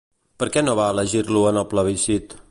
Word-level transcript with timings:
Per 0.43 0.47
què 0.55 0.63
no 0.63 0.73
va 0.79 0.87
elegir-lo 0.95 1.43
en 1.51 1.59
el 1.63 1.67
plebiscit? 1.75 2.35